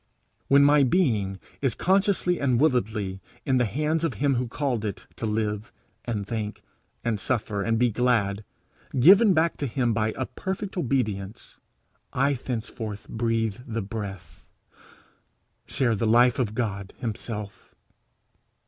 When 0.47 0.63
my 0.63 0.81
being 0.83 1.39
is 1.61 1.75
consciously 1.75 2.39
and 2.39 2.59
willedly 2.59 3.21
in 3.45 3.57
the 3.57 3.65
hands 3.67 4.03
of 4.03 4.15
him 4.15 4.33
who 4.33 4.47
called 4.47 4.83
it 4.83 5.05
to 5.17 5.27
live 5.27 5.71
and 6.05 6.25
think 6.25 6.63
and 7.03 7.19
suffer 7.19 7.61
and 7.61 7.77
be 7.77 7.91
glad 7.91 8.43
given 8.99 9.35
back 9.35 9.57
to 9.57 9.67
him 9.67 9.93
by 9.93 10.11
a 10.17 10.25
perfect 10.25 10.75
obedience 10.75 11.57
I 12.13 12.33
thenceforward 12.33 13.01
breathe 13.09 13.57
the 13.67 13.83
breath, 13.83 14.43
share 15.67 15.93
the 15.93 16.07
life 16.07 16.39
of 16.39 16.55
God 16.55 16.93
himself. 16.97 17.75